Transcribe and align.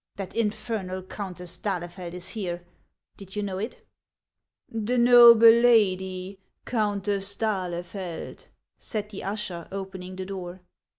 That 0.15 0.35
infernal 0.35 1.03
Countess 1.03 1.59
d'Ahlefeld 1.59 2.15
is 2.15 2.29
here; 2.29 2.65
did 3.17 3.35
you 3.35 3.43
know 3.43 3.59
it?"" 3.59 3.85
The 4.69 4.97
noble 4.97 5.51
lady, 5.51 6.39
Countess 6.65 7.35
d'Ahlefeld," 7.35 8.47
said 8.79 9.09
the 9.11 9.23
usher, 9.23 9.67
opening 9.71 10.15
the 10.15 10.25
door. 10.25 10.61